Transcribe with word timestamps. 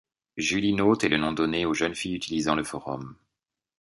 Julienaute 0.35 1.03
est 1.03 1.09
le 1.09 1.17
nom 1.19 1.31
donné 1.31 1.67
aux 1.67 1.75
jeunes 1.75 1.93
filles 1.93 2.15
utilisant 2.15 2.55
le 2.55 2.63
forum. 2.63 3.15